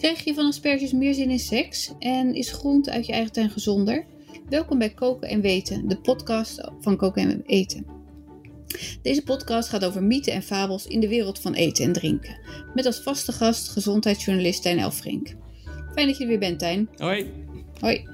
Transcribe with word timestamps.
Krijg 0.00 0.24
je 0.24 0.34
van 0.34 0.46
asperges 0.46 0.92
meer 0.92 1.14
zin 1.14 1.30
in 1.30 1.38
seks 1.38 1.92
en 1.98 2.34
is 2.34 2.52
groente 2.52 2.90
uit 2.90 3.06
je 3.06 3.12
eigen 3.12 3.32
tuin 3.32 3.50
gezonder? 3.50 4.06
Welkom 4.48 4.78
bij 4.78 4.90
Koken 4.90 5.28
en 5.28 5.40
Weten, 5.40 5.88
de 5.88 5.96
podcast 5.96 6.70
van 6.80 6.96
Koken 6.96 7.30
en 7.30 7.42
Eten. 7.46 7.86
Deze 9.02 9.22
podcast 9.22 9.68
gaat 9.68 9.84
over 9.84 10.02
mythen 10.02 10.32
en 10.32 10.42
fabels 10.42 10.86
in 10.86 11.00
de 11.00 11.08
wereld 11.08 11.38
van 11.38 11.54
eten 11.54 11.84
en 11.84 11.92
drinken. 11.92 12.38
Met 12.74 12.86
als 12.86 13.02
vaste 13.02 13.32
gast 13.32 13.68
gezondheidsjournalist 13.68 14.62
Tijn 14.62 14.78
Elfrink. 14.78 15.34
Fijn 15.94 16.06
dat 16.06 16.16
je 16.16 16.22
er 16.22 16.28
weer 16.28 16.38
bent, 16.38 16.58
Tijn. 16.58 16.88
Hoi. 16.96 17.32
Hoi. 17.80 18.06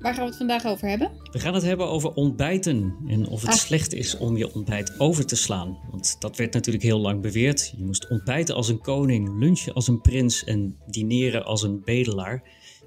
Waar 0.00 0.14
gaan 0.14 0.22
we 0.22 0.28
het 0.28 0.38
vandaag 0.38 0.66
over 0.66 0.88
hebben? 0.88 1.10
We 1.32 1.38
gaan 1.38 1.54
het 1.54 1.62
hebben 1.62 1.88
over 1.88 2.12
ontbijten 2.12 2.94
en 3.06 3.28
of 3.28 3.40
het 3.40 3.50
Ah. 3.50 3.56
slecht 3.56 3.92
is 3.94 4.16
om 4.16 4.36
je 4.36 4.54
ontbijt 4.54 5.00
over 5.00 5.26
te 5.26 5.36
slaan. 5.36 5.78
Want 5.90 6.16
dat 6.18 6.36
werd 6.36 6.52
natuurlijk 6.52 6.84
heel 6.84 6.98
lang 6.98 7.20
beweerd. 7.22 7.74
Je 7.76 7.84
moest 7.84 8.08
ontbijten 8.08 8.54
als 8.54 8.68
een 8.68 8.80
koning, 8.80 9.38
lunchen 9.38 9.72
als 9.74 9.88
een 9.88 10.00
prins 10.00 10.44
en 10.44 10.76
dineren 10.86 11.44
als 11.44 11.62
een 11.62 11.82
bedelaar. 11.84 12.42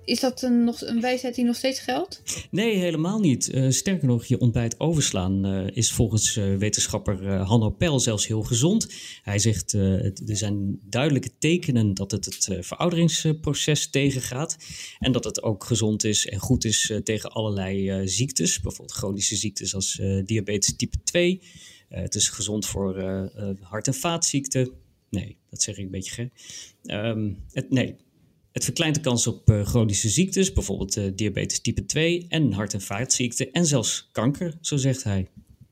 Is 0.10 0.20
dat 0.20 0.42
een, 0.42 0.64
nog, 0.64 0.82
een 0.82 1.02
wijsheid 1.02 1.36
die 1.36 1.46
nog 1.46 1.56
steeds 1.56 1.80
geldt? 1.80 2.22
Nee, 2.52 2.76
helemaal 2.78 3.20
niet. 3.20 3.50
Eh, 3.50 3.70
sterker 3.70 4.08
nog, 4.08 4.26
je 4.26 4.40
ontbijt 4.40 4.80
overslaan 4.80 5.46
eh, 5.46 5.68
is 5.76 5.92
volgens 5.92 6.38
eh, 6.38 6.56
wetenschapper 6.56 7.34
Hanno 7.38 7.70
Pel 7.70 8.00
zelfs 8.00 8.28
heel 8.28 8.42
gezond. 8.44 8.88
Hij 9.22 9.40
zegt 9.40 9.72
het- 9.72 10.30
er 10.30 10.38
zijn 10.38 10.80
duidelijke 10.86 11.30
tekenen 11.40 11.94
dat 11.94 12.12
het 12.12 12.26
het 12.26 12.48
verouderingsproces 12.66 13.90
tegengaat. 13.90 14.58
En 15.00 15.12
dat 15.12 15.24
het 15.24 15.44
ook 15.44 15.64
gezond 15.64 16.04
is 16.04 16.26
en 16.28 16.40
goed 16.40 16.66
is 16.66 16.92
tegen 17.04 17.32
allerlei 17.32 18.08
ziektes. 18.08 18.60
Bijvoorbeeld 18.62 18.98
chronische 18.98 19.36
ziektes 19.36 19.76
als 19.76 20.02
diabetes 20.26 20.76
type 20.76 20.98
2. 21.04 21.42
Eh, 21.90 22.02
het 22.02 22.16
is 22.16 22.30
gezond 22.30 22.66
voor 22.66 23.02
hart- 23.62 23.88
en 23.88 23.94
vaatziekten. 23.94 24.70
Nee, 25.10 25.38
dat 25.50 25.62
zeg 25.62 25.78
ik 25.78 25.84
een 25.86 25.92
beetje 25.92 26.12
gek. 26.12 26.32
Ehm, 26.84 27.32
nee, 27.70 27.96
het 28.52 28.64
verkleint 28.64 28.96
de 28.96 29.02
kans 29.02 29.28
op 29.28 29.50
eh, 29.50 29.66
chronische 29.66 30.10
ziektes, 30.10 30.54
bijvoorbeeld 30.54 30.98
eh, 30.98 31.04
diabetes 31.16 31.62
type 31.62 31.86
2 31.86 32.26
en 32.30 32.52
hart- 32.52 32.74
en 32.74 32.82
vaatziekten 32.82 33.52
en 33.52 33.66
zelfs 33.66 34.10
kanker, 34.12 34.58
zo 34.62 34.78
zegt 34.78 35.04
hij. 35.04 35.28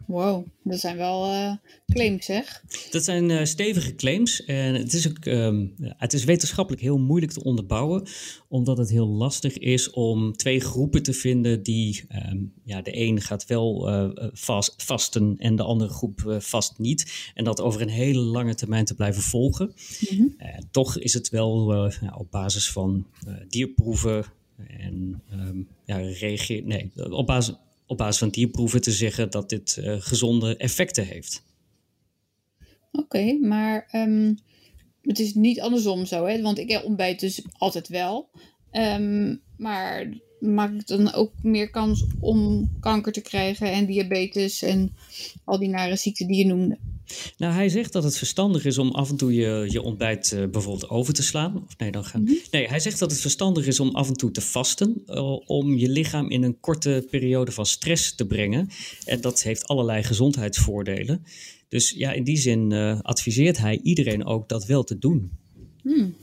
Wow, 0.08 0.46
dat 0.64 0.80
zijn 0.80 0.98
wel 0.98 1.26
eh, 1.26 1.54
claims, 1.86 2.26
zeg. 2.26 2.64
Dat 2.92 3.04
zijn 3.04 3.32
eh, 3.32 3.46
stevige 3.46 3.96
claims 3.96 4.46
en 4.46 4.76
het 4.76 4.94
is, 4.94 5.10
ook, 5.10 5.26
ehm, 5.26 5.66
het 5.80 6.14
is 6.14 6.24
wetenschappelijk 6.24 6.82
heel 6.82 6.98
moeilijk 6.98 7.32
te 7.32 7.44
onderbouwen, 7.44 8.08
omdat 8.48 8.78
het 8.78 8.90
heel 8.90 9.08
lastig 9.08 9.58
is 9.58 9.90
om 9.90 10.34
twee 10.34 10.60
groepen 10.60 11.04
te 11.04 11.14
vinden 11.14 11.64
die, 11.64 12.06
ehm, 12.08 12.38
ja, 12.64 12.82
de 12.82 13.00
een 13.00 13.22
gaat 13.22 13.46
wel 13.46 13.90
eh, 13.90 14.30
vast, 14.34 14.84
vasten 14.84 15.36
en 15.38 15.56
de 15.56 15.64
andere 15.64 15.94
groep 15.94 16.36
vast 16.40 16.78
niet. 16.78 17.32
En 17.34 17.44
dat 17.44 17.62
over 17.62 17.82
een 17.82 17.90
hele 17.90 18.20
lange 18.20 18.56
termijn 18.56 18.86
te 18.86 18.96
blijven 18.96 19.22
volgen. 19.22 19.74
Mhm. 20.10 20.24
Toch 20.72 20.98
is 20.98 21.14
het 21.14 21.30
wel 21.30 21.90
op 22.18 22.32
basis 22.32 22.72
van 22.72 23.08
dierproeven 23.50 24.26
en 24.68 25.22
ehm, 25.30 25.58
ja, 25.86 25.98
reageer, 25.98 26.64
nee, 26.66 26.92
op 27.10 27.28
basis, 27.28 27.56
op 27.88 27.98
basis 27.98 28.18
van 28.18 28.30
dierproeven 28.30 28.82
te 28.82 28.92
zeggen 28.92 29.32
dat 29.32 29.50
dit 29.50 29.78
eh, 29.78 29.96
gezonde 30.00 30.58
effecten 30.58 31.06
heeft. 31.06 31.44
Oké, 32.92 33.34
maar 33.34 33.88
ehm, 33.92 34.34
het 35.02 35.20
is 35.20 35.34
niet 35.34 35.62
andersom 35.62 36.06
zo, 36.06 36.26
hè? 36.26 36.42
Want 36.42 36.60
ik 36.60 36.82
ontbijt 36.86 37.20
dus 37.20 37.42
altijd 37.58 37.88
wel. 37.88 38.30
Ehm, 38.72 39.36
maar 39.58 40.14
maak 40.40 40.74
ik 40.74 40.88
dan 40.88 41.14
ook 41.14 41.32
meer 41.42 41.70
kans 41.70 42.06
om 42.20 42.70
kanker 42.80 43.12
te 43.12 43.22
krijgen 43.22 43.72
en 43.72 43.86
diabetes 43.86 44.62
en 44.62 44.96
al 45.44 45.60
die 45.60 45.70
nare 45.70 45.96
ziekten 45.96 46.28
die 46.28 46.38
je 46.38 46.46
noemde? 46.46 46.78
Nou, 47.38 47.54
hij 47.54 47.70
zegt 47.70 47.94
dat 47.94 48.04
het 48.04 48.18
verstandig 48.18 48.66
is 48.66 48.78
om 48.78 48.92
af 48.92 49.10
en 49.10 49.18
toe 49.18 49.34
je, 49.34 49.66
je 49.70 49.82
ontbijt 49.82 50.32
eh, 50.32 50.46
bijvoorbeeld 50.46 50.90
over 50.90 51.14
te 51.14 51.24
slaan. 51.24 51.64
Of 51.66 51.78
nee, 51.78 51.92
dan 51.92 52.06
gaan. 52.06 52.24
Nee, 52.52 52.68
hij 52.68 52.80
zegt 52.80 53.00
dat 53.00 53.12
het 53.12 53.22
verstandig 53.22 53.68
is 53.68 53.80
om 53.80 53.96
af 53.96 54.08
en 54.08 54.14
toe 54.14 54.32
te 54.32 54.42
vasten. 54.42 55.04
eh, 55.06 55.50
om 55.50 55.78
je 55.78 55.90
lichaam 55.90 56.30
in 56.30 56.44
een 56.44 56.60
korte 56.60 57.08
periode 57.10 57.52
van 57.52 57.66
stress 57.66 58.16
te 58.16 58.26
brengen. 58.26 58.70
En 59.06 59.22
dat 59.22 59.44
heeft 59.44 59.68
allerlei 59.68 60.04
gezondheidsvoordelen. 60.04 61.24
Dus 61.70 61.92
ja, 61.92 62.12
in 62.12 62.24
die 62.24 62.38
zin 62.38 62.72
eh, 62.72 63.00
adviseert 63.02 63.58
hij 63.58 63.80
iedereen 63.84 64.26
ook 64.26 64.50
dat 64.50 64.66
wel 64.66 64.84
te 64.84 64.98
doen. 64.98 65.32
Hmm. 65.82 66.16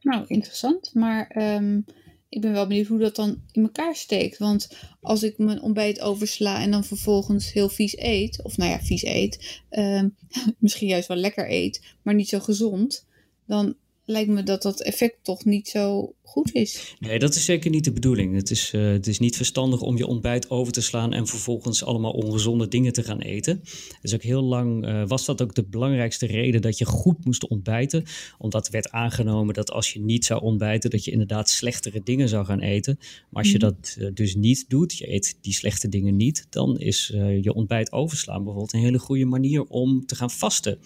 Nou, 0.00 0.24
interessant. 0.26 0.90
Maar 0.94 1.26
ehm, 1.28 1.80
ik 2.28 2.40
ben 2.40 2.52
wel 2.52 2.66
benieuwd 2.66 2.86
hoe 2.86 2.98
dat 2.98 3.16
dan 3.16 3.42
in 3.52 3.62
elkaar 3.62 3.96
steekt. 3.96 4.38
Want 4.38 4.68
als 5.00 5.22
ik 5.22 5.38
mijn 5.38 5.62
ontbijt 5.62 6.00
oversla 6.00 6.60
en 6.60 6.70
dan 6.70 6.84
vervolgens 6.84 7.52
heel 7.52 7.68
vies 7.68 7.98
eet, 7.98 8.42
of 8.42 8.56
nou 8.56 8.70
ja, 8.70 8.80
vies 8.80 9.04
eet, 9.04 9.60
ehm, 9.68 10.08
misschien 10.58 10.88
juist 10.88 11.08
wel 11.08 11.16
lekker 11.16 11.50
eet, 11.50 11.82
maar 12.02 12.14
niet 12.14 12.28
zo 12.28 12.40
gezond, 12.40 13.06
dan 13.46 13.76
lijkt 14.06 14.30
me 14.30 14.42
dat 14.42 14.62
dat 14.62 14.82
effect 14.82 15.16
toch 15.22 15.44
niet 15.44 15.68
zo 15.68 16.14
goed 16.22 16.54
is. 16.54 16.94
Nee, 16.98 17.18
dat 17.18 17.34
is 17.34 17.44
zeker 17.44 17.70
niet 17.70 17.84
de 17.84 17.92
bedoeling. 17.92 18.34
Het 18.34 18.50
is, 18.50 18.70
eh, 18.72 18.82
het 18.82 19.06
is 19.06 19.18
niet 19.18 19.36
verstandig 19.36 19.80
om 19.80 19.96
je 19.96 20.06
ontbijt 20.06 20.50
over 20.50 20.72
te 20.72 20.80
slaan 20.80 21.12
en 21.12 21.26
vervolgens 21.26 21.84
allemaal 21.84 22.12
ongezonde 22.12 22.68
dingen 22.68 22.92
te 22.92 23.02
gaan 23.02 23.20
eten. 23.20 23.62
Dus 24.00 24.14
ook 24.14 24.22
heel 24.22 24.42
lang 24.42 24.86
eh, 24.86 25.02
was 25.06 25.24
dat 25.24 25.42
ook 25.42 25.54
de 25.54 25.64
belangrijkste 25.64 26.26
reden 26.26 26.62
dat 26.62 26.78
je 26.78 26.84
goed 26.84 27.24
moest 27.24 27.48
ontbijten. 27.48 28.04
Omdat 28.38 28.68
werd 28.68 28.90
aangenomen 28.90 29.54
dat 29.54 29.70
als 29.70 29.92
je 29.92 30.00
niet 30.00 30.24
zou 30.24 30.42
ontbijten, 30.42 30.90
dat 30.90 31.04
je 31.04 31.10
inderdaad 31.10 31.48
slechtere 31.50 32.00
dingen 32.04 32.28
zou 32.28 32.44
gaan 32.44 32.60
eten. 32.60 32.96
Maar 33.30 33.42
als 33.42 33.52
je 33.52 33.58
Mhm. 33.58 33.66
dat 33.66 33.96
eh, 33.98 34.08
dus 34.14 34.34
niet 34.34 34.64
doet, 34.68 34.96
je 34.98 35.12
eet 35.12 35.38
die 35.40 35.54
slechte 35.54 35.88
dingen 35.88 36.16
niet, 36.16 36.46
dan 36.50 36.78
is 36.78 37.06
je 37.40 37.54
ontbijt 37.54 37.92
overslaan 37.92 38.36
bijvoorbeeld 38.36 38.72
een 38.72 38.80
hele 38.80 38.98
goede 38.98 39.24
manier 39.24 39.62
om 39.64 40.06
te 40.06 40.14
gaan 40.14 40.30
vasten. 40.30 40.78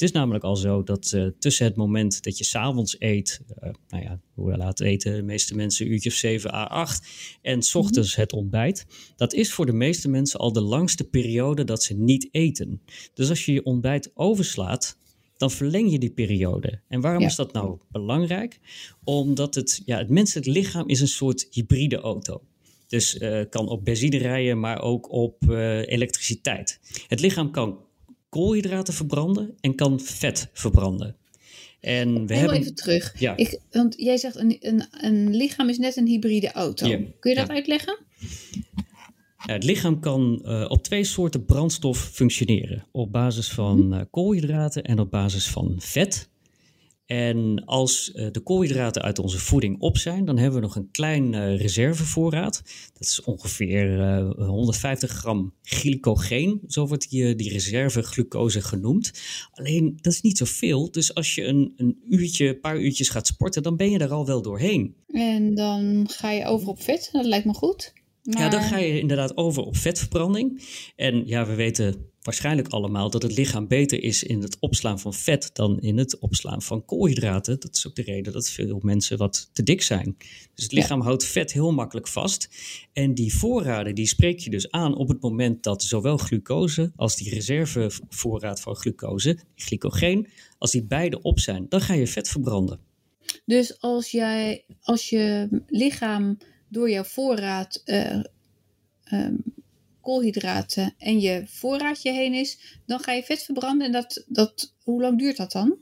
Het 0.00 0.08
is 0.08 0.14
namelijk 0.14 0.44
al 0.44 0.56
zo 0.56 0.82
dat 0.82 1.12
eh, 1.12 1.26
tussen 1.38 1.64
het 1.64 1.76
moment 1.76 2.22
dat 2.22 2.38
je 2.38 2.44
s'avonds 2.44 2.96
eet, 2.98 3.40
eh, 3.58 3.70
nou 3.88 4.02
ja, 4.02 4.20
hoe 4.34 4.56
laat 4.56 4.80
eten 4.80 5.14
de 5.14 5.22
meeste 5.22 5.54
mensen, 5.54 5.86
een 5.86 5.92
uurtje 5.92 6.10
of 6.10 6.14
7 6.16 6.54
à 6.54 6.64
8, 6.64 7.08
en 7.42 7.62
's 7.62 7.74
ochtends 7.74 8.16
het 8.16 8.32
ontbijt, 8.32 8.86
dat 9.16 9.32
is 9.32 9.52
voor 9.52 9.66
de 9.66 9.72
meeste 9.72 10.08
mensen 10.08 10.40
al 10.40 10.52
de 10.52 10.60
langste 10.60 11.04
periode 11.04 11.64
dat 11.64 11.82
ze 11.82 11.94
niet 11.94 12.28
eten. 12.30 12.82
Dus 13.14 13.28
als 13.28 13.44
je 13.44 13.52
je 13.52 13.64
ontbijt 13.64 14.10
overslaat, 14.14 14.98
dan 15.36 15.50
verleng 15.50 15.90
je 15.90 15.98
die 15.98 16.12
periode. 16.12 16.80
En 16.88 17.00
waarom 17.00 17.22
Ja. 17.22 17.28
is 17.28 17.36
dat 17.36 17.52
nou 17.52 17.78
belangrijk? 17.90 18.60
Omdat 19.04 19.54
het, 19.54 19.82
ja, 19.84 19.98
het 19.98 20.08
menselijk 20.08 20.46
lichaam 20.46 20.88
is 20.88 21.00
een 21.00 21.08
soort 21.08 21.46
hybride 21.50 21.96
auto. 21.96 22.42
Dus 22.86 23.18
eh, 23.18 23.40
kan 23.50 23.68
op 23.68 23.84
benzine 23.84 24.18
rijden, 24.18 24.60
maar 24.60 24.82
ook 24.82 25.12
op 25.12 25.48
elektriciteit. 25.86 26.80
Het 27.08 27.20
lichaam 27.20 27.50
kan 27.50 27.88
koolhydraten 28.30 28.94
verbranden 28.94 29.54
en 29.60 29.74
kan 29.74 30.00
vet 30.00 30.48
verbranden. 30.52 31.16
En 31.80 32.26
we 32.26 32.32
Heel 32.34 32.42
hebben. 32.42 32.58
even 32.58 32.74
terug. 32.74 33.14
Ja. 33.18 33.36
Ik, 33.36 33.60
want 33.70 33.94
jij 33.96 34.16
zegt 34.16 34.36
een, 34.36 34.56
een, 34.60 34.84
een 34.90 35.36
lichaam 35.36 35.68
is 35.68 35.78
net 35.78 35.96
een 35.96 36.06
hybride 36.06 36.52
auto. 36.52 36.86
Kun 37.20 37.30
je 37.30 37.34
dat 37.34 37.46
ja. 37.46 37.54
uitleggen? 37.54 37.98
Ja, 39.46 39.52
het 39.52 39.64
lichaam 39.64 40.00
kan 40.00 40.40
eh, 40.44 40.64
op 40.68 40.82
twee 40.82 41.04
soorten 41.04 41.44
brandstof 41.44 41.98
functioneren: 41.98 42.86
op 42.92 43.12
basis 43.12 43.48
van 43.48 43.94
eh, 43.94 44.00
koolhydraten 44.10 44.84
en 44.84 44.98
op 44.98 45.10
basis 45.10 45.48
van 45.48 45.74
vet. 45.78 46.29
En 47.10 47.64
als 47.64 48.12
eh, 48.12 48.26
de 48.30 48.40
koolhydraten 48.40 49.02
uit 49.02 49.18
onze 49.18 49.38
voeding 49.38 49.80
op 49.80 49.98
zijn, 49.98 50.24
dan 50.24 50.36
hebben 50.36 50.60
we 50.60 50.66
nog 50.66 50.76
een 50.76 50.90
klein 50.90 51.34
eh, 51.34 51.56
reservevoorraad. 51.56 52.62
Dat 52.92 53.02
is 53.02 53.22
ongeveer 53.24 54.00
eh, 54.00 54.46
150 54.46 55.10
gram 55.10 55.54
glycogeen. 55.62 56.60
Zo 56.66 56.86
wordt 56.86 57.10
die, 57.10 57.28
eh, 57.28 57.36
die 57.36 57.52
reserveglucose 57.52 58.60
genoemd. 58.60 59.12
Alleen 59.52 59.98
dat 60.00 60.12
is 60.12 60.20
niet 60.20 60.38
zoveel. 60.38 60.90
Dus 60.90 61.14
als 61.14 61.34
je 61.34 61.44
een, 61.44 61.72
een 61.76 62.02
uurtje, 62.08 62.48
een 62.48 62.60
paar 62.60 62.80
uurtjes 62.80 63.08
gaat 63.08 63.26
sporten, 63.26 63.62
dan 63.62 63.76
ben 63.76 63.90
je 63.90 63.98
er 63.98 64.12
al 64.12 64.26
wel 64.26 64.42
doorheen. 64.42 64.94
En 65.06 65.54
dan 65.54 66.08
ga 66.10 66.30
je 66.30 66.44
over 66.44 66.68
op 66.68 66.82
vet. 66.82 67.08
Dat 67.12 67.24
lijkt 67.24 67.46
me 67.46 67.54
goed. 67.54 67.92
Maar... 68.22 68.42
Ja, 68.42 68.48
dan 68.48 68.62
ga 68.62 68.78
je 68.78 69.00
inderdaad 69.00 69.36
over 69.36 69.62
op 69.62 69.76
vetverbranding. 69.76 70.62
En 70.96 71.26
ja, 71.26 71.46
we 71.46 71.54
weten 71.54 72.09
waarschijnlijk 72.22 72.68
allemaal 72.68 73.10
dat 73.10 73.22
het 73.22 73.36
lichaam 73.36 73.68
beter 73.68 74.02
is 74.02 74.22
in 74.22 74.42
het 74.42 74.56
opslaan 74.58 75.00
van 75.00 75.14
vet 75.14 75.50
dan 75.52 75.80
in 75.80 75.98
het 75.98 76.18
opslaan 76.18 76.62
van 76.62 76.84
koolhydraten. 76.84 77.60
Dat 77.60 77.74
is 77.74 77.86
ook 77.86 77.94
de 77.94 78.02
reden 78.02 78.32
dat 78.32 78.48
veel 78.48 78.78
mensen 78.82 79.18
wat 79.18 79.50
te 79.52 79.62
dik 79.62 79.82
zijn. 79.82 80.16
Dus 80.54 80.64
het 80.64 80.72
lichaam 80.72 81.00
houdt 81.00 81.24
vet 81.24 81.52
heel 81.52 81.72
makkelijk 81.72 82.08
vast. 82.08 82.48
En 82.92 83.14
die 83.14 83.34
voorraden 83.34 83.94
die 83.94 84.06
spreek 84.06 84.38
je 84.38 84.50
dus 84.50 84.70
aan 84.70 84.96
op 84.96 85.08
het 85.08 85.20
moment 85.20 85.62
dat 85.62 85.82
zowel 85.82 86.16
glucose 86.16 86.92
als 86.96 87.16
die 87.16 87.30
reservevoorraad 87.30 88.60
van 88.60 88.76
glucose, 88.76 89.38
glycogeen, 89.54 90.28
als 90.58 90.70
die 90.70 90.84
beide 90.84 91.22
op 91.22 91.38
zijn, 91.38 91.66
dan 91.68 91.80
ga 91.80 91.94
je 91.94 92.06
vet 92.06 92.28
verbranden. 92.28 92.80
Dus 93.46 93.80
als, 93.80 94.10
jij, 94.10 94.64
als 94.80 95.08
je 95.08 95.48
lichaam 95.66 96.38
door 96.68 96.90
jouw 96.90 97.04
voorraad 97.04 97.82
eh, 97.84 98.20
ehm, 99.04 99.34
koolhydraten 100.00 100.94
en 100.98 101.20
je 101.20 101.42
voorraadje 101.46 102.12
heen 102.12 102.34
is, 102.34 102.58
dan 102.86 103.00
ga 103.00 103.12
je 103.12 103.22
vet 103.22 103.42
verbranden. 103.42 103.86
En 103.86 103.92
dat, 103.92 104.24
dat, 104.28 104.74
hoe 104.82 105.00
lang 105.00 105.18
duurt 105.18 105.36
dat 105.36 105.52
dan? 105.52 105.76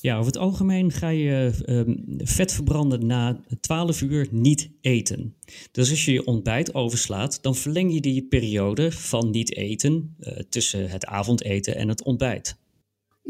Ja, 0.00 0.14
over 0.14 0.26
het 0.32 0.40
algemeen 0.40 0.92
ga 0.92 1.08
je 1.08 1.50
ehm, 1.64 1.94
vet 2.18 2.52
verbranden 2.52 3.06
na 3.06 3.40
12 3.60 4.00
uur 4.00 4.28
niet 4.30 4.70
eten. 4.80 5.36
Dus 5.70 5.90
als 5.90 6.04
je 6.04 6.12
je 6.12 6.26
ontbijt 6.26 6.74
overslaat, 6.74 7.38
dan 7.42 7.56
verleng 7.56 7.92
je 7.94 8.00
die 8.00 8.22
periode 8.26 8.92
van 8.92 9.30
niet 9.30 9.56
eten 9.56 10.14
eh, 10.20 10.36
tussen 10.48 10.90
het 10.90 11.06
avondeten 11.06 11.76
en 11.76 11.88
het 11.88 12.02
ontbijt. 12.02 12.56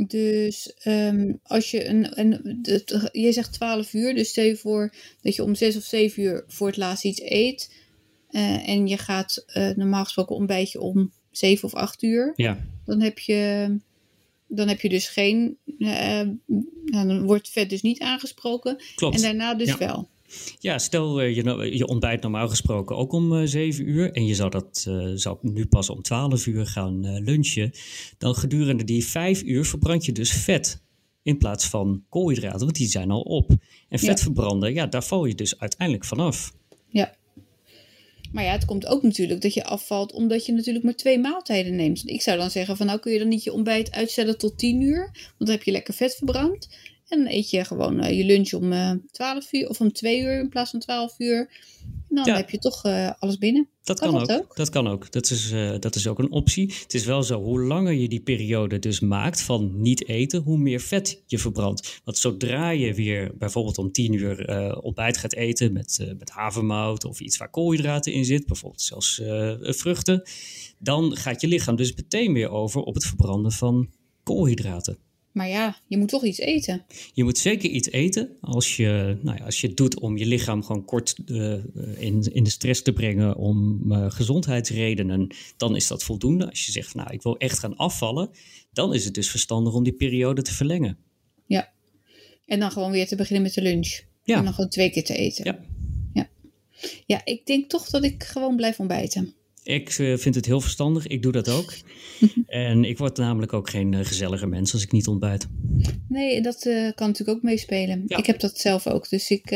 Dus 0.06 0.74
ehm, 0.78 1.32
als 1.42 1.70
je 1.70 1.86
een. 1.86 2.18
een 2.20 2.58
het- 2.62 3.08
je 3.12 3.32
zegt 3.32 3.52
12 3.52 3.92
uur, 3.92 4.14
dus 4.14 4.28
stel 4.28 4.44
je 4.44 4.56
voor 4.56 4.94
dat 5.20 5.34
je 5.34 5.42
om 5.42 5.54
6 5.54 5.76
of 5.76 5.82
7 5.82 6.22
uur 6.22 6.44
voor 6.46 6.66
het 6.66 6.76
laatst 6.76 7.04
iets 7.04 7.20
eet. 7.20 7.72
Eh, 8.32 8.68
en 8.68 8.86
je 8.86 8.96
gaat 8.96 9.44
eh, 9.46 9.70
normaal 9.76 10.04
gesproken 10.04 10.36
ontbijtje 10.36 10.80
om 10.80 11.12
7 11.30 11.64
of 11.64 11.74
8 11.74 12.02
uur. 12.02 12.32
Ja, 12.36 12.58
Dan 12.84 13.00
heb 13.00 13.18
je, 13.18 13.70
dan 14.48 14.68
heb 14.68 14.80
je 14.80 14.88
dus 14.88 15.08
geen. 15.08 15.56
eh, 15.78 15.88
nou, 16.84 17.06
dan 17.08 17.22
wordt 17.22 17.48
vet 17.48 17.70
dus 17.70 17.82
niet 17.82 18.00
aangesproken. 18.00 18.82
klopt. 18.94 19.16
En 19.16 19.22
daarna 19.22 19.54
dus 19.54 19.68
Ja. 19.68 19.78
wel. 19.78 20.08
Ja, 20.58 20.78
stel 20.78 21.20
je, 21.22 21.76
je 21.76 21.86
ontbijt 21.86 22.22
normaal 22.22 22.48
gesproken 22.48 22.96
ook 22.96 23.12
om 23.12 23.36
eh 23.36 23.46
7 23.46 23.88
uur 23.88 24.12
en 24.12 24.26
je 24.26 24.34
zou, 24.34 24.50
dat, 24.50 24.88
zou 25.14 25.38
nu 25.40 25.66
pas 25.66 25.90
om 25.90 26.02
12 26.02 26.46
uur 26.46 26.66
gaan 26.66 27.18
lunchen. 27.22 27.70
Dan 28.18 28.34
gedurende 28.34 28.84
die 28.84 29.06
5 29.06 29.42
uur 29.42 29.64
verbrand 29.64 30.04
je 30.04 30.12
dus 30.12 30.32
vet 30.32 30.82
in 31.22 31.38
plaats 31.38 31.66
van 31.68 32.04
koolhydraten, 32.08 32.58
want 32.60 32.74
die 32.76 32.88
zijn 32.88 33.10
al 33.10 33.20
op. 33.20 33.50
En 33.88 33.98
vet 33.98 34.18
Ja. 34.18 34.24
verbranden, 34.24 34.74
ja, 34.74 34.86
daar 34.86 35.04
val 35.04 35.24
je 35.24 35.34
dus 35.34 35.58
uiteindelijk 35.58 36.04
vanaf. 36.04 36.52
Ja. 36.88 37.14
Maar 38.32 38.44
ja, 38.44 38.52
het 38.52 38.64
komt 38.64 38.86
ook 38.86 39.02
natuurlijk 39.02 39.40
dat 39.40 39.54
je 39.54 39.64
afvalt 39.64 40.12
omdat 40.12 40.46
je 40.46 40.52
natuurlijk 40.52 40.84
maar 40.84 40.94
twee 40.94 41.18
maaltijden 41.18 41.76
neemt. 41.76 42.08
Ik 42.08 42.22
zou 42.22 42.38
dan 42.38 42.50
zeggen 42.50 42.76
van 42.76 42.86
nou 42.86 42.98
kun 42.98 43.12
je 43.12 43.18
dan 43.18 43.28
niet 43.28 43.44
je 43.44 43.52
ontbijt 43.52 43.92
uitstellen 43.92 44.38
tot 44.38 44.58
10 44.58 44.80
uur. 44.80 45.10
Want 45.12 45.34
dan 45.38 45.50
heb 45.50 45.62
je 45.62 45.70
lekker 45.70 45.94
vet 45.94 46.14
verbrand. 46.14 46.68
En 47.12 47.18
dan 47.18 47.32
eet 47.32 47.50
je 47.50 47.64
gewoon 47.64 48.00
eh, 48.00 48.16
je 48.18 48.24
lunch 48.24 48.52
om 48.52 48.72
eh 48.72 48.90
12 49.10 49.52
uur 49.52 49.68
of 49.68 49.80
om 49.80 49.92
2 49.92 50.20
uur 50.20 50.38
in 50.40 50.48
plaats 50.48 50.70
van 50.70 50.80
12 50.80 51.14
uur. 51.18 51.38
En 52.08 52.14
dan 52.16 52.24
Ja. 52.24 52.36
heb 52.36 52.50
je 52.50 52.58
toch 52.58 52.84
eh, 52.84 53.10
alles 53.18 53.38
binnen. 53.38 53.68
Dat 53.82 53.98
Kan 54.00 54.20
ook. 54.20 54.30
ook? 54.30 54.56
Dat 54.56 54.68
kan 54.70 54.88
ook. 54.88 55.12
Dat 55.12 55.30
is, 55.30 55.50
dat 55.80 55.94
is 55.94 56.06
ook 56.06 56.18
een 56.18 56.30
optie. 56.30 56.72
Het 56.82 56.94
is 56.94 57.04
wel 57.04 57.22
zo, 57.22 57.42
hoe 57.42 57.60
langer 57.60 57.92
je 57.92 58.08
die 58.08 58.20
periode 58.20 58.78
dus 58.78 59.00
maakt 59.00 59.42
van 59.42 59.80
niet 59.80 60.08
eten, 60.08 60.42
hoe 60.42 60.58
meer 60.58 60.80
vet 60.80 61.22
je 61.26 61.38
verbrandt. 61.38 62.00
Want 62.04 62.18
zodra 62.18 62.70
je 62.70 62.94
weer 62.94 63.32
bijvoorbeeld 63.38 63.78
om 63.78 63.92
10 63.92 64.12
uur 64.12 64.48
ontbijt 64.82 65.16
gaat 65.16 65.34
eten 65.34 65.72
met, 65.72 66.14
met 66.18 66.30
havermout 66.30 67.04
of 67.04 67.20
iets 67.20 67.36
waar 67.36 67.50
koolhydraten 67.50 68.12
in 68.12 68.24
zit, 68.24 68.46
bijvoorbeeld 68.46 68.82
zelfs 68.82 69.20
vruchten, 69.60 70.22
dan 70.78 71.16
gaat 71.16 71.40
je 71.40 71.46
lichaam 71.46 71.76
dus 71.76 71.94
meteen 71.94 72.32
weer 72.32 72.50
over 72.50 72.80
op 72.82 72.94
het 72.94 73.06
verbranden 73.06 73.52
van 73.52 73.88
koolhydraten. 74.22 74.98
Maar 75.32 75.48
ja, 75.48 75.76
je 75.86 75.98
moet 75.98 76.08
toch 76.08 76.24
iets 76.24 76.38
eten. 76.38 76.84
Je 77.12 77.24
moet 77.24 77.38
zeker 77.38 77.70
iets 77.70 77.90
eten 77.90 78.36
als 78.40 78.76
je, 78.76 79.18
nou 79.22 79.38
ja, 79.38 79.44
als 79.44 79.60
je 79.60 79.66
het 79.66 79.76
doet 79.76 80.00
om 80.00 80.16
je 80.16 80.26
lichaam 80.26 80.62
gewoon 80.62 80.84
kort 80.84 81.16
eh, 81.26 81.52
in, 81.98 82.32
in 82.32 82.44
de 82.44 82.50
stress 82.50 82.82
te 82.82 82.92
brengen 82.92 83.36
om 83.36 83.82
eh, 83.92 84.10
gezondheidsredenen. 84.10 85.34
Dan 85.56 85.76
is 85.76 85.86
dat 85.86 86.02
voldoende. 86.02 86.48
Als 86.48 86.66
je 86.66 86.72
zegt, 86.72 86.94
nou 86.94 87.12
ik 87.12 87.22
wil 87.22 87.36
echt 87.36 87.58
gaan 87.58 87.76
afvallen, 87.76 88.30
dan 88.72 88.94
is 88.94 89.04
het 89.04 89.14
dus 89.14 89.30
verstandig 89.30 89.74
om 89.74 89.84
die 89.84 89.92
periode 89.92 90.42
te 90.42 90.54
verlengen. 90.54 90.98
Ja. 91.46 91.72
En 92.46 92.60
dan 92.60 92.70
gewoon 92.70 92.90
weer 92.90 93.06
te 93.06 93.16
beginnen 93.16 93.42
met 93.42 93.54
de 93.54 93.62
lunch. 93.62 94.00
Ja. 94.22 94.36
En 94.36 94.44
dan 94.44 94.54
gewoon 94.54 94.70
twee 94.70 94.90
keer 94.90 95.04
te 95.04 95.14
eten. 95.14 95.44
Ja. 95.44 95.58
Ja, 96.12 96.28
ja 97.06 97.20
ik 97.24 97.46
denk 97.46 97.70
toch 97.70 97.90
dat 97.90 98.04
ik 98.04 98.24
gewoon 98.24 98.56
blijf 98.56 98.78
ontbijten. 98.78 99.34
Ik 99.62 99.88
eh, 99.88 100.16
vind 100.16 100.34
het 100.34 100.46
heel 100.46 100.60
verstandig. 100.60 101.06
Ik 101.06 101.22
doe 101.22 101.32
dat 101.32 101.48
ook. 101.48 101.74
en 102.46 102.84
ik 102.84 102.98
word 102.98 103.16
namelijk 103.16 103.52
ook 103.52 103.70
geen 103.70 103.94
eh, 103.94 104.04
gezellige 104.04 104.46
mens 104.46 104.72
als 104.72 104.82
ik 104.82 104.92
niet 104.92 105.06
ontbijt. 105.06 105.46
Nee, 106.08 106.40
dat 106.40 106.66
eh, 106.66 106.92
kan 106.94 107.06
natuurlijk 107.06 107.38
ook 107.38 107.42
meespelen. 107.42 108.04
Ja. 108.06 108.16
Ik 108.16 108.26
heb 108.26 108.40
dat 108.40 108.58
zelf 108.58 108.86
ook, 108.86 109.08
dus 109.08 109.30
ik, 109.30 109.50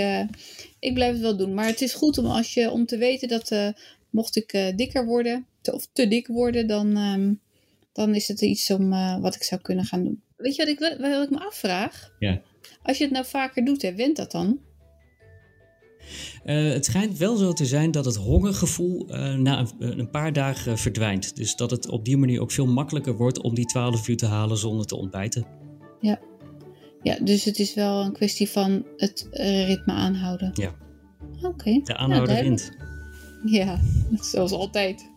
ik 0.78 0.94
blijf 0.94 1.12
het 1.12 1.20
wel 1.20 1.36
doen. 1.36 1.54
Maar 1.54 1.66
het 1.66 1.80
is 1.80 1.94
goed 1.94 2.18
om, 2.18 2.26
als 2.26 2.54
je, 2.54 2.70
om 2.70 2.86
te 2.86 2.96
weten 2.96 3.28
dat 3.28 3.74
mocht 4.10 4.36
ik 4.36 4.72
dikker 4.76 5.06
worden, 5.06 5.46
te, 5.60 5.74
of 5.74 5.88
te 5.92 6.08
dik 6.08 6.26
worden, 6.26 6.66
dan, 6.66 6.96
ehm, 6.96 7.34
dan 7.92 8.14
is 8.14 8.28
het 8.28 8.40
iets 8.40 8.70
om, 8.70 8.90
wat 9.20 9.34
ik 9.34 9.42
zou 9.42 9.60
kunnen 9.60 9.84
gaan 9.84 10.04
doen. 10.04 10.22
Weet 10.36 10.56
je 10.56 10.62
wat 10.64 10.72
ik, 10.72 10.78
wat 10.78 11.22
ik 11.22 11.30
me 11.30 11.38
afvraag? 11.38 12.12
Ja. 12.18 12.42
Als 12.82 12.98
je 12.98 13.04
het 13.04 13.12
nou 13.12 13.24
vaker 13.24 13.64
doet, 13.64 13.82
hè, 13.82 13.94
went 13.94 14.16
dat 14.16 14.30
dan? 14.30 14.60
Eh, 16.44 16.68
het 16.72 16.84
schijnt 16.84 17.18
wel 17.18 17.36
zo 17.36 17.52
te 17.52 17.66
zijn 17.66 17.90
dat 17.90 18.04
het 18.04 18.16
hongergevoel 18.16 19.08
eh, 19.08 19.34
na 19.34 19.58
een, 19.78 19.98
een 19.98 20.10
paar 20.10 20.32
dagen 20.32 20.78
verdwijnt. 20.78 21.36
Dus 21.36 21.56
dat 21.56 21.70
het 21.70 21.88
op 21.88 22.04
die 22.04 22.16
manier 22.16 22.40
ook 22.40 22.50
veel 22.50 22.66
makkelijker 22.66 23.16
wordt 23.16 23.40
om 23.42 23.54
die 23.54 23.66
12 23.66 24.08
uur 24.08 24.16
te 24.16 24.26
halen 24.26 24.56
zonder 24.56 24.86
te 24.86 24.96
ontbijten. 24.96 25.56
Ja, 27.06 27.18
dus 27.22 27.44
het 27.44 27.58
is 27.58 27.74
wel 27.74 28.04
een 28.04 28.12
kwestie 28.12 28.48
van 28.48 28.86
het 28.96 29.28
eh, 29.30 29.66
ritme 29.66 29.92
aanhouden. 29.92 30.50
Ja. 30.54 30.74
Oké. 31.42 31.80
De 31.84 31.96
aanhouder 31.96 32.34
Nou, 32.34 32.44
wint. 32.44 32.72
Ja, 33.44 33.80
zoals 34.32 34.52
altijd. 34.52 35.10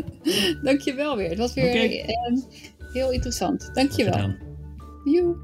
Dankjewel 0.62 1.16
weer. 1.16 1.28
Het 1.28 1.38
was 1.38 1.54
weer 1.54 1.74
eh, 1.74 2.14
heel 2.92 3.12
interessant. 3.12 3.70
Dankjewel. 3.74 4.12
Gedaan. 4.12 4.36
Joe. 5.04 5.36